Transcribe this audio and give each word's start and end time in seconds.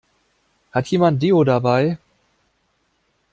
Hat 0.71 0.87
jemand 0.87 1.21
Deo 1.21 1.43
dabei? 1.43 1.99